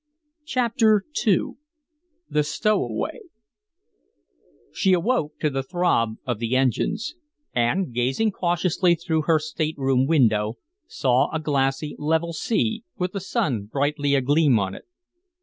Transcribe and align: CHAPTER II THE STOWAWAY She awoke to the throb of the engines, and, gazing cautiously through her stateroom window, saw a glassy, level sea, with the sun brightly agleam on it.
CHAPTER 0.47 1.05
II 1.27 1.57
THE 2.27 2.41
STOWAWAY 2.41 3.19
She 4.71 4.93
awoke 4.93 5.37
to 5.37 5.51
the 5.51 5.61
throb 5.61 6.15
of 6.25 6.39
the 6.39 6.55
engines, 6.55 7.13
and, 7.53 7.93
gazing 7.93 8.31
cautiously 8.31 8.95
through 8.95 9.21
her 9.27 9.37
stateroom 9.37 10.07
window, 10.07 10.57
saw 10.87 11.29
a 11.31 11.39
glassy, 11.39 11.95
level 11.99 12.33
sea, 12.33 12.83
with 12.97 13.11
the 13.11 13.19
sun 13.21 13.65
brightly 13.65 14.15
agleam 14.15 14.57
on 14.57 14.73
it. 14.73 14.85